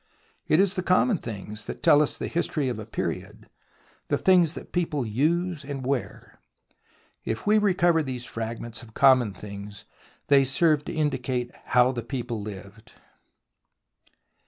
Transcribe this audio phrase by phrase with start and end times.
[0.47, 3.47] It is the common things that tell us the history of a period,
[4.07, 6.39] the things that people use and wear.
[7.23, 9.85] If we recover these fragments of common things,
[10.25, 12.93] they serve to indicate how the people lived.